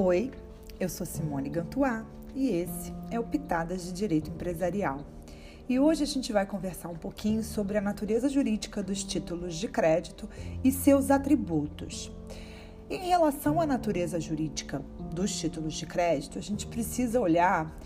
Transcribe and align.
Oi, 0.00 0.30
eu 0.78 0.88
sou 0.88 1.04
Simone 1.04 1.48
Gantuá 1.48 2.06
e 2.32 2.50
esse 2.50 2.94
é 3.10 3.18
o 3.18 3.24
Pitadas 3.24 3.82
de 3.82 3.92
Direito 3.92 4.30
Empresarial. 4.30 5.04
E 5.68 5.80
hoje 5.80 6.04
a 6.04 6.06
gente 6.06 6.32
vai 6.32 6.46
conversar 6.46 6.88
um 6.88 6.94
pouquinho 6.94 7.42
sobre 7.42 7.76
a 7.76 7.80
natureza 7.80 8.28
jurídica 8.28 8.80
dos 8.80 9.02
títulos 9.02 9.56
de 9.56 9.66
crédito 9.66 10.28
e 10.62 10.70
seus 10.70 11.10
atributos. 11.10 12.12
Em 12.88 13.08
relação 13.08 13.60
à 13.60 13.66
natureza 13.66 14.20
jurídica 14.20 14.80
dos 15.12 15.36
títulos 15.36 15.74
de 15.74 15.84
crédito, 15.84 16.38
a 16.38 16.42
gente 16.42 16.68
precisa 16.68 17.20
olhar 17.20 17.76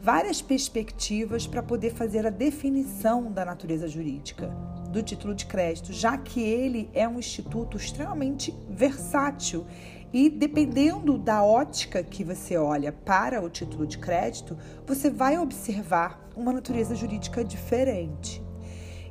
várias 0.00 0.40
perspectivas 0.40 1.46
para 1.46 1.62
poder 1.62 1.92
fazer 1.92 2.26
a 2.26 2.30
definição 2.30 3.30
da 3.30 3.44
natureza 3.44 3.86
jurídica 3.86 4.50
do 4.90 5.02
título 5.02 5.34
de 5.34 5.46
crédito, 5.46 5.92
já 5.92 6.16
que 6.16 6.40
ele 6.40 6.90
é 6.94 7.06
um 7.08 7.18
instituto 7.18 7.76
extremamente 7.76 8.54
versátil 8.68 9.66
e 10.12 10.30
dependendo 10.30 11.18
da 11.18 11.42
ótica 11.42 12.02
que 12.02 12.24
você 12.24 12.56
olha 12.56 12.92
para 12.92 13.42
o 13.42 13.50
título 13.50 13.86
de 13.86 13.98
crédito, 13.98 14.56
você 14.86 15.10
vai 15.10 15.38
observar 15.38 16.28
uma 16.34 16.52
natureza 16.52 16.94
jurídica 16.94 17.44
diferente. 17.44 18.42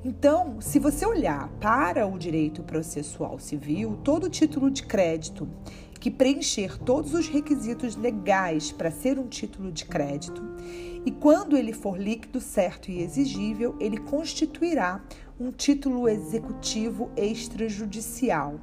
Então, 0.04 0.62
se 0.62 0.80
você 0.80 1.06
olhar 1.06 1.50
para 1.60 2.08
o 2.08 2.18
direito 2.18 2.64
processual 2.64 3.38
civil, 3.40 3.98
todo 4.04 4.30
título 4.30 4.72
de 4.72 4.84
crédito 4.84 5.48
que 6.00 6.10
preencher 6.12 6.78
todos 6.78 7.14
os 7.14 7.28
requisitos 7.28 7.96
legais 7.96 8.72
para 8.72 8.92
ser 8.92 9.18
um 9.18 9.28
título 9.28 9.72
de 9.72 9.86
crédito, 9.86 10.42
e 11.06 11.12
quando 11.12 11.58
ele 11.58 11.74
for 11.74 11.98
líquido, 11.98 12.40
certo 12.40 12.92
e 12.92 13.02
exigível, 13.02 13.76
ele 13.80 13.98
constituirá 13.98 15.02
um 15.40 15.52
título 15.52 16.10
executivo 16.10 17.10
extrajudicial 17.16 18.60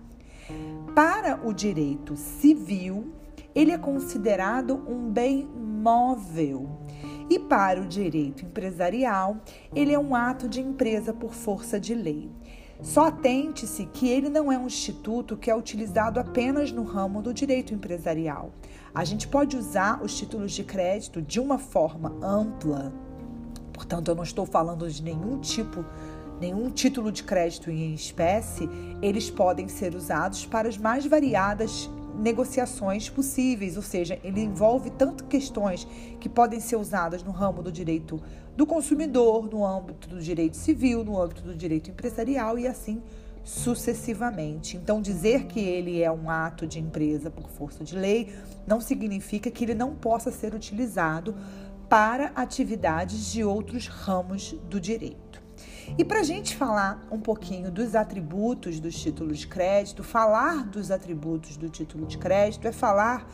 para 0.94 1.40
o 1.46 1.52
direito 1.52 2.16
civil, 2.16 3.12
ele 3.54 3.72
é 3.72 3.78
considerado 3.78 4.74
um 4.86 5.10
bem 5.10 5.48
móvel. 5.56 6.68
E 7.30 7.38
para 7.38 7.80
o 7.80 7.86
direito 7.86 8.44
empresarial, 8.44 9.38
ele 9.74 9.92
é 9.92 9.98
um 9.98 10.14
ato 10.14 10.48
de 10.48 10.60
empresa 10.60 11.12
por 11.12 11.32
força 11.32 11.80
de 11.80 11.94
lei. 11.94 12.30
Só 12.82 13.06
atente-se 13.06 13.86
que 13.86 14.08
ele 14.08 14.28
não 14.28 14.52
é 14.52 14.58
um 14.58 14.66
instituto 14.66 15.36
que 15.36 15.50
é 15.50 15.56
utilizado 15.56 16.20
apenas 16.20 16.70
no 16.70 16.82
ramo 16.82 17.22
do 17.22 17.32
direito 17.32 17.72
empresarial. 17.72 18.52
A 18.94 19.04
gente 19.04 19.26
pode 19.26 19.56
usar 19.56 20.02
os 20.02 20.16
títulos 20.16 20.52
de 20.52 20.62
crédito 20.64 21.22
de 21.22 21.40
uma 21.40 21.58
forma 21.58 22.12
ampla. 22.22 22.92
Portanto, 23.72 24.08
eu 24.08 24.14
não 24.14 24.22
estou 24.22 24.44
falando 24.44 24.88
de 24.88 25.02
nenhum 25.02 25.38
tipo 25.40 25.84
nenhum 26.44 26.70
título 26.70 27.10
de 27.10 27.22
crédito 27.22 27.70
em 27.70 27.94
espécie, 27.94 28.68
eles 29.00 29.30
podem 29.30 29.66
ser 29.66 29.94
usados 29.94 30.44
para 30.44 30.68
as 30.68 30.76
mais 30.76 31.06
variadas 31.06 31.90
negociações 32.16 33.08
possíveis, 33.08 33.76
ou 33.76 33.82
seja, 33.82 34.20
ele 34.22 34.40
envolve 34.40 34.90
tanto 34.90 35.24
questões 35.24 35.86
que 36.20 36.28
podem 36.28 36.60
ser 36.60 36.76
usadas 36.76 37.22
no 37.22 37.32
ramo 37.32 37.62
do 37.62 37.72
direito 37.72 38.22
do 38.54 38.66
consumidor, 38.66 39.50
no 39.50 39.64
âmbito 39.66 40.08
do 40.08 40.20
direito 40.20 40.56
civil, 40.56 41.02
no 41.02 41.20
âmbito 41.20 41.42
do 41.42 41.56
direito 41.56 41.90
empresarial 41.90 42.58
e 42.58 42.68
assim 42.68 43.02
sucessivamente. 43.42 44.76
Então, 44.76 45.02
dizer 45.02 45.46
que 45.46 45.60
ele 45.60 46.02
é 46.02 46.10
um 46.10 46.30
ato 46.30 46.66
de 46.66 46.78
empresa 46.78 47.30
por 47.30 47.48
força 47.48 47.82
de 47.82 47.96
lei 47.96 48.32
não 48.66 48.80
significa 48.80 49.50
que 49.50 49.64
ele 49.64 49.74
não 49.74 49.94
possa 49.94 50.30
ser 50.30 50.54
utilizado 50.54 51.34
para 51.88 52.32
atividades 52.34 53.32
de 53.32 53.44
outros 53.44 53.86
ramos 53.86 54.54
do 54.70 54.80
direito. 54.80 55.23
E 55.98 56.04
para 56.04 56.20
a 56.20 56.22
gente 56.22 56.56
falar 56.56 57.06
um 57.10 57.20
pouquinho 57.20 57.70
dos 57.70 57.94
atributos 57.94 58.80
dos 58.80 59.00
títulos 59.00 59.38
de 59.38 59.46
crédito, 59.46 60.02
falar 60.02 60.64
dos 60.64 60.90
atributos 60.90 61.56
do 61.56 61.68
título 61.68 62.06
de 62.06 62.18
crédito 62.18 62.66
é 62.66 62.72
falar, 62.72 63.28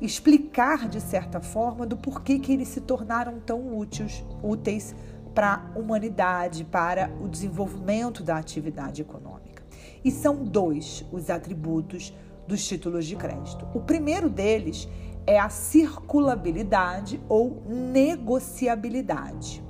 explicar 0.00 0.88
de 0.88 1.00
certa 1.00 1.40
forma 1.40 1.84
do 1.84 1.96
porquê 1.96 2.38
que 2.38 2.52
eles 2.52 2.68
se 2.68 2.80
tornaram 2.80 3.40
tão 3.40 3.76
úteis, 3.76 4.24
úteis 4.42 4.94
para 5.34 5.70
a 5.74 5.78
humanidade, 5.78 6.64
para 6.64 7.10
o 7.20 7.28
desenvolvimento 7.28 8.22
da 8.22 8.36
atividade 8.36 9.02
econômica. 9.02 9.62
E 10.04 10.10
são 10.10 10.44
dois 10.44 11.04
os 11.12 11.28
atributos 11.28 12.14
dos 12.46 12.66
títulos 12.66 13.04
de 13.04 13.16
crédito. 13.16 13.68
O 13.74 13.80
primeiro 13.80 14.30
deles 14.30 14.88
é 15.26 15.38
a 15.38 15.50
circulabilidade 15.50 17.20
ou 17.28 17.62
negociabilidade. 17.66 19.67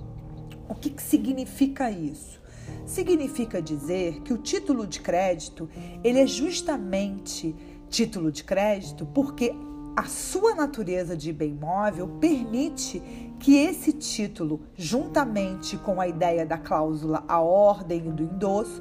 O 0.68 0.74
que, 0.74 0.90
que 0.90 1.02
significa 1.02 1.90
isso? 1.90 2.40
Significa 2.86 3.60
dizer 3.62 4.20
que 4.20 4.32
o 4.32 4.38
título 4.38 4.86
de 4.86 5.00
crédito 5.00 5.68
ele 6.04 6.20
é 6.20 6.26
justamente 6.26 7.54
título 7.88 8.30
de 8.30 8.44
crédito 8.44 9.06
porque 9.06 9.54
a 9.96 10.04
sua 10.04 10.54
natureza 10.54 11.16
de 11.16 11.32
bem 11.32 11.52
móvel 11.52 12.06
permite 12.20 13.02
que 13.40 13.56
esse 13.56 13.92
título, 13.92 14.60
juntamente 14.76 15.76
com 15.76 16.00
a 16.00 16.06
ideia 16.06 16.46
da 16.46 16.56
cláusula 16.56 17.24
a 17.26 17.40
ordem 17.40 18.02
do 18.02 18.22
endosso, 18.22 18.80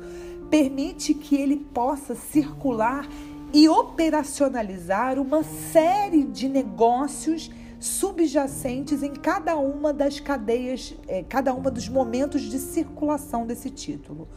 permite 0.49 1.13
que 1.13 1.35
ele 1.35 1.57
possa 1.57 2.13
circular 2.13 3.07
e 3.53 3.67
operacionalizar 3.67 5.17
uma 5.19 5.41
série 5.43 6.23
de 6.23 6.47
negócios 6.47 7.49
subjacentes 7.87 9.01
em 9.01 9.13
cada 9.13 9.57
uma 9.57 9.93
das 9.93 10.19
cadeias, 10.19 10.93
é, 11.07 11.23
cada 11.23 11.53
uma 11.53 11.71
dos 11.71 11.87
momentos 11.87 12.41
de 12.41 12.59
circulação 12.59 13.45
desse 13.45 13.69
título. 13.69 14.27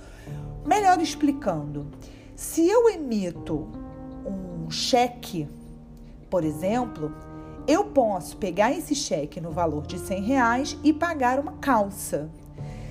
Melhor 0.64 1.00
explicando, 1.00 1.86
se 2.34 2.68
eu 2.68 2.88
emito 2.88 3.68
um 4.24 4.70
cheque, 4.70 5.48
por 6.28 6.44
exemplo, 6.44 7.12
eu 7.66 7.84
posso 7.84 8.36
pegar 8.36 8.72
esse 8.72 8.94
cheque 8.94 9.40
no 9.40 9.50
valor 9.50 9.86
de 9.86 9.98
100 9.98 10.22
reais 10.22 10.78
e 10.82 10.92
pagar 10.92 11.38
uma 11.38 11.52
calça. 11.52 12.30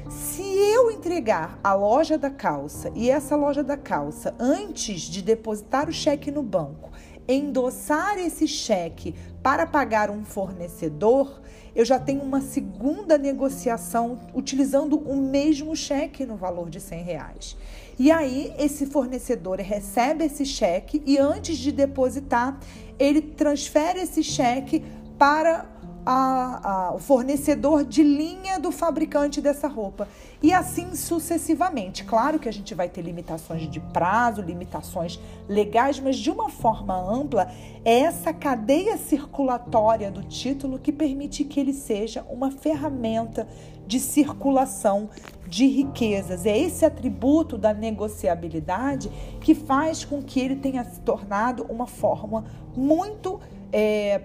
Se 0.09 0.41
eu 0.41 0.89
entregar 0.89 1.59
a 1.63 1.73
loja 1.73 2.17
da 2.17 2.29
calça 2.29 2.91
e 2.95 3.09
essa 3.09 3.35
loja 3.35 3.63
da 3.63 3.77
calça, 3.77 4.33
antes 4.39 5.01
de 5.01 5.21
depositar 5.21 5.87
o 5.87 5.93
cheque 5.93 6.31
no 6.31 6.41
banco, 6.41 6.89
endossar 7.27 8.17
esse 8.17 8.47
cheque 8.47 9.13
para 9.41 9.65
pagar 9.65 10.09
um 10.09 10.23
fornecedor, 10.23 11.41
eu 11.75 11.85
já 11.85 11.99
tenho 11.99 12.21
uma 12.21 12.41
segunda 12.41 13.17
negociação 13.17 14.19
utilizando 14.33 14.97
o 14.97 15.15
mesmo 15.15 15.75
cheque 15.75 16.25
no 16.25 16.35
valor 16.35 16.69
de 16.69 16.79
100 16.79 17.03
reais. 17.03 17.57
E 17.97 18.11
aí, 18.11 18.53
esse 18.57 18.85
fornecedor 18.85 19.59
recebe 19.59 20.25
esse 20.25 20.45
cheque 20.45 21.01
e 21.05 21.17
antes 21.17 21.57
de 21.57 21.71
depositar, 21.71 22.59
ele 22.97 23.21
transfere 23.21 23.99
esse 23.99 24.23
cheque 24.23 24.83
para 25.17 25.65
a, 26.11 26.87
a, 26.87 26.95
o 26.95 26.97
fornecedor 26.97 27.83
de 27.83 28.01
linha 28.01 28.59
do 28.59 28.71
fabricante 28.71 29.39
dessa 29.39 29.67
roupa. 29.67 30.07
E 30.41 30.51
assim 30.51 30.95
sucessivamente. 30.95 32.03
Claro 32.03 32.39
que 32.39 32.49
a 32.49 32.51
gente 32.51 32.73
vai 32.73 32.89
ter 32.89 33.03
limitações 33.03 33.69
de 33.69 33.79
prazo, 33.79 34.41
limitações 34.41 35.19
legais, 35.47 35.99
mas 35.99 36.17
de 36.17 36.31
uma 36.31 36.49
forma 36.49 36.95
ampla, 36.95 37.51
é 37.85 37.99
essa 37.99 38.33
cadeia 38.33 38.97
circulatória 38.97 40.09
do 40.09 40.23
título 40.23 40.79
que 40.79 40.91
permite 40.91 41.43
que 41.43 41.59
ele 41.59 41.73
seja 41.73 42.25
uma 42.27 42.49
ferramenta 42.49 43.47
de 43.85 43.99
circulação 43.99 45.11
de 45.45 45.67
riquezas. 45.67 46.43
É 46.43 46.57
esse 46.57 46.85
atributo 46.85 47.55
da 47.55 47.71
negociabilidade 47.71 49.11
que 49.41 49.53
faz 49.53 50.03
com 50.03 50.23
que 50.23 50.39
ele 50.39 50.55
tenha 50.55 50.83
se 50.85 51.01
tornado 51.01 51.67
uma 51.69 51.85
forma 51.85 52.45
muito. 52.75 53.39
É, 53.71 54.21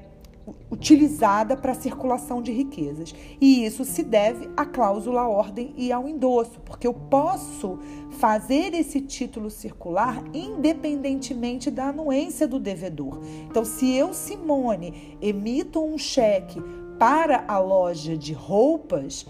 utilizada 0.71 1.57
para 1.57 1.73
a 1.73 1.75
circulação 1.75 2.43
de 2.43 2.53
riquezas. 2.53 3.15
E 3.41 3.65
isso 3.65 3.85
se 3.85 4.03
deve 4.03 4.49
à 4.57 4.65
cláusula 4.65 5.27
ordem 5.27 5.73
e 5.77 5.93
ao 5.93 6.09
endosso, 6.09 6.61
porque 6.61 6.87
eu 6.87 6.95
posso 6.95 7.79
fazer 8.11 8.75
esse 8.75 9.01
título 9.01 9.51
circular 9.51 10.23
independentemente 10.33 11.71
da 11.71 11.89
anuência 11.89 12.47
do 12.47 12.59
devedor. 12.59 13.21
Então, 13.49 13.65
se 13.65 13.93
eu, 13.95 14.13
Simone, 14.13 15.17
emito 15.21 15.83
um 15.83 15.97
cheque 15.97 16.61
para 16.99 17.45
a 17.49 17.59
loja 17.59 18.17
de 18.17 18.33
roupas, 18.33 19.27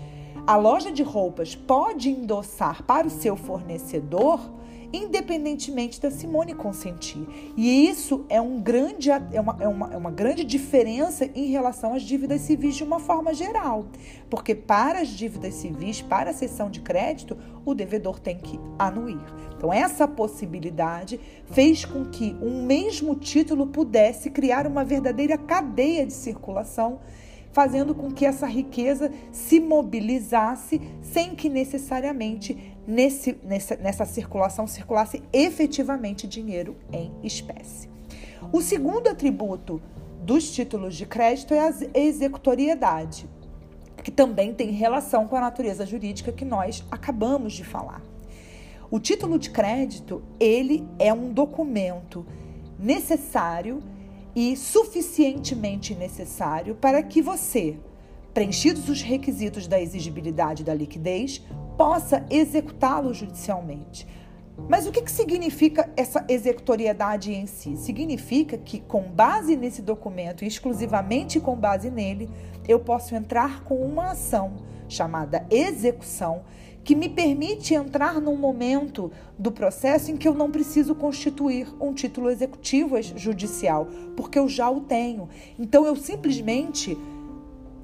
a 0.46 0.56
loja 0.56 0.92
de 0.92 1.02
roupas 1.02 1.54
pode 1.54 2.10
endossar 2.10 2.82
para 2.82 3.06
o 3.06 3.10
seu 3.10 3.36
fornecedor 3.36 4.40
independentemente 4.94 6.00
da 6.00 6.10
Simone 6.10 6.54
consentir. 6.54 7.26
E 7.56 7.88
isso 7.88 8.24
é, 8.28 8.40
um 8.40 8.60
grande, 8.60 9.10
é, 9.10 9.40
uma, 9.40 9.56
é, 9.60 9.68
uma, 9.68 9.92
é 9.92 9.96
uma 9.96 10.10
grande 10.10 10.44
diferença 10.44 11.28
em 11.34 11.46
relação 11.46 11.94
às 11.94 12.02
dívidas 12.02 12.42
civis 12.42 12.76
de 12.76 12.84
uma 12.84 13.00
forma 13.00 13.34
geral. 13.34 13.86
Porque 14.30 14.54
para 14.54 15.00
as 15.00 15.08
dívidas 15.08 15.54
civis, 15.54 16.00
para 16.00 16.30
a 16.30 16.34
cessão 16.34 16.70
de 16.70 16.80
crédito, 16.80 17.36
o 17.64 17.74
devedor 17.74 18.20
tem 18.20 18.38
que 18.38 18.58
anuir. 18.78 19.20
Então, 19.56 19.72
essa 19.72 20.06
possibilidade 20.06 21.18
fez 21.50 21.84
com 21.84 22.04
que 22.04 22.36
um 22.40 22.64
mesmo 22.64 23.14
título 23.14 23.66
pudesse 23.66 24.30
criar 24.30 24.66
uma 24.66 24.84
verdadeira 24.84 25.38
cadeia 25.38 26.06
de 26.06 26.12
circulação 26.12 27.00
fazendo 27.54 27.94
com 27.94 28.10
que 28.10 28.26
essa 28.26 28.46
riqueza 28.46 29.12
se 29.30 29.60
mobilizasse 29.60 30.80
sem 31.00 31.36
que 31.36 31.48
necessariamente 31.48 32.73
nesse, 32.86 33.38
nessa, 33.42 33.76
nessa 33.76 34.04
circulação 34.04 34.66
circulasse 34.66 35.22
efetivamente 35.32 36.26
dinheiro 36.26 36.76
em 36.92 37.12
espécie. 37.22 37.88
O 38.52 38.60
segundo 38.60 39.08
atributo 39.08 39.80
dos 40.22 40.50
títulos 40.52 40.94
de 40.96 41.06
crédito 41.06 41.52
é 41.52 41.60
a 41.60 41.74
executoriedade, 41.94 43.28
que 44.02 44.10
também 44.10 44.54
tem 44.54 44.70
relação 44.70 45.26
com 45.26 45.36
a 45.36 45.40
natureza 45.40 45.84
jurídica 45.84 46.32
que 46.32 46.44
nós 46.44 46.84
acabamos 46.90 47.52
de 47.52 47.64
falar. 47.64 48.02
O 48.90 49.00
título 49.00 49.38
de 49.38 49.50
crédito, 49.50 50.22
ele 50.38 50.86
é 50.98 51.12
um 51.12 51.32
documento 51.32 52.24
necessário 52.78 53.82
e 54.36 54.56
suficientemente 54.56 55.94
necessário 55.94 56.74
para 56.74 57.02
que 57.02 57.22
você, 57.22 57.76
preenchidos 58.32 58.88
os 58.88 59.00
requisitos 59.00 59.66
da 59.66 59.80
exigibilidade 59.80 60.64
da 60.64 60.74
liquidez, 60.74 61.42
possa 61.76 62.24
executá-lo 62.30 63.12
judicialmente. 63.12 64.06
Mas 64.68 64.86
o 64.86 64.92
que, 64.92 65.02
que 65.02 65.10
significa 65.10 65.90
essa 65.96 66.24
executoriedade 66.28 67.32
em 67.32 67.46
si? 67.46 67.76
Significa 67.76 68.56
que, 68.56 68.78
com 68.80 69.02
base 69.02 69.56
nesse 69.56 69.82
documento, 69.82 70.44
exclusivamente 70.44 71.40
com 71.40 71.56
base 71.56 71.90
nele, 71.90 72.30
eu 72.66 72.78
posso 72.78 73.14
entrar 73.14 73.64
com 73.64 73.76
uma 73.76 74.12
ação 74.12 74.52
chamada 74.88 75.44
execução, 75.50 76.42
que 76.84 76.94
me 76.94 77.08
permite 77.08 77.74
entrar 77.74 78.20
num 78.20 78.36
momento 78.36 79.10
do 79.38 79.50
processo 79.50 80.10
em 80.10 80.16
que 80.16 80.28
eu 80.28 80.34
não 80.34 80.50
preciso 80.50 80.94
constituir 80.94 81.66
um 81.80 81.94
título 81.94 82.30
executivo 82.30 83.00
judicial, 83.16 83.88
porque 84.14 84.38
eu 84.38 84.46
já 84.46 84.70
o 84.70 84.82
tenho. 84.82 85.28
Então 85.58 85.86
eu 85.86 85.96
simplesmente 85.96 86.96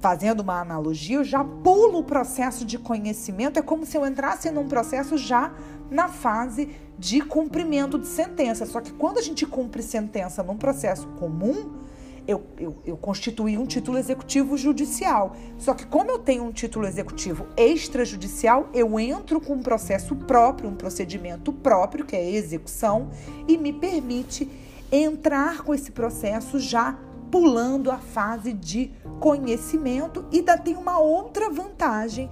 fazendo 0.00 0.41
uma 0.41 0.61
analogia, 0.61 1.19
eu 1.19 1.25
já 1.25 1.44
pulo 1.44 1.99
o 1.99 2.05
processo 2.05 2.64
de 2.64 2.79
conhecimento, 2.79 3.58
é 3.58 3.62
como 3.62 3.85
se 3.85 3.97
eu 3.97 4.06
entrasse 4.06 4.50
num 4.50 4.67
processo 4.67 5.17
já 5.19 5.52
na 5.91 6.08
fase 6.08 6.70
de 6.99 7.20
cumprimento 7.20 7.99
de 7.99 8.06
sentença. 8.06 8.64
Só 8.64 8.81
que 8.81 8.93
quando 8.93 9.19
a 9.19 9.23
gente 9.23 9.44
cumpre 9.44 9.82
sentença 9.82 10.43
num 10.43 10.56
processo 10.56 11.06
comum, 11.19 11.79
eu, 12.26 12.47
eu, 12.58 12.76
eu 12.87 12.97
constituí 12.97 13.58
um 13.58 13.67
título 13.67 13.99
executivo 13.99 14.56
judicial. 14.56 15.37
Só 15.58 15.75
que, 15.75 15.85
como 15.85 16.11
eu 16.11 16.19
tenho 16.19 16.44
um 16.44 16.52
título 16.52 16.87
executivo 16.87 17.47
extrajudicial, 17.56 18.69
eu 18.73 19.00
entro 19.00 19.41
com 19.41 19.55
um 19.55 19.62
processo 19.62 20.14
próprio, 20.14 20.70
um 20.70 20.76
procedimento 20.76 21.52
próprio, 21.52 22.05
que 22.05 22.14
é 22.14 22.20
a 22.20 22.31
execução, 22.31 23.11
e 23.49 23.58
me 23.58 23.73
permite 23.73 24.49
entrar 24.93 25.62
com 25.62 25.75
esse 25.75 25.91
processo 25.91 26.58
já 26.58 26.97
pulando 27.31 27.91
a 27.91 27.99
fase 27.99 28.52
de 28.52 28.91
conhecimento 29.20 30.25
e 30.32 30.38
ainda 30.38 30.58
tem 30.58 30.76
uma 30.76 30.99
outra 30.99 31.50
vantagem 31.50 32.28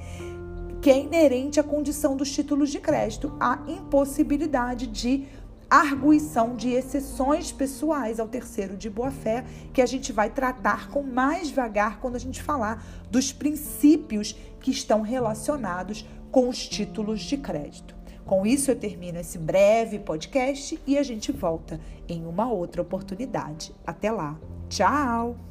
que 0.80 0.90
é 0.90 0.98
inerente 0.98 1.60
à 1.60 1.62
condição 1.62 2.16
dos 2.16 2.32
títulos 2.32 2.70
de 2.70 2.80
crédito, 2.80 3.32
a 3.38 3.58
impossibilidade 3.68 4.86
de 4.86 5.26
arguição 5.68 6.56
de 6.56 6.70
exceções 6.70 7.52
pessoais 7.52 8.18
ao 8.18 8.26
terceiro 8.26 8.76
de 8.76 8.88
boa-fé, 8.88 9.44
que 9.72 9.82
a 9.82 9.86
gente 9.86 10.12
vai 10.12 10.30
tratar 10.30 10.88
com 10.88 11.02
mais 11.02 11.50
vagar 11.50 12.00
quando 12.00 12.16
a 12.16 12.20
gente 12.20 12.42
falar 12.42 12.82
dos 13.10 13.32
princípios 13.32 14.34
que 14.60 14.70
estão 14.70 15.02
relacionados 15.02 16.06
com 16.30 16.48
os 16.48 16.66
títulos 16.66 17.20
de 17.20 17.36
crédito. 17.36 17.94
Com 18.24 18.46
isso, 18.46 18.70
eu 18.70 18.76
termino 18.76 19.18
esse 19.18 19.38
breve 19.38 19.98
podcast 19.98 20.78
e 20.86 20.96
a 20.98 21.02
gente 21.02 21.32
volta 21.32 21.80
em 22.08 22.24
uma 22.24 22.50
outra 22.50 22.82
oportunidade. 22.82 23.74
Até 23.86 24.10
lá! 24.10 24.38
Tchau! 24.68 25.47